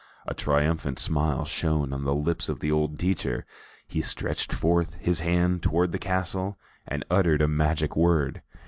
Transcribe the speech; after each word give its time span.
A 0.25 0.33
triumphant 0.33 0.97
smile 0.97 1.45
shone 1.45 1.93
on 1.93 2.05
the 2.05 2.15
lips 2.15 2.49
of 2.49 2.59
the 2.59 2.71
old 2.71 2.97
teacher; 2.97 3.45
he 3.87 4.01
stretched 4.01 4.51
forth 4.51 4.95
his 4.95 5.19
hand 5.19 5.61
toward 5.61 5.91
the 5.91 5.99
castle 5.99 6.57
and 6.87 7.05
uttered 7.11 7.43
a 7.43 7.47
magic 7.47 7.95
word. 7.95 8.41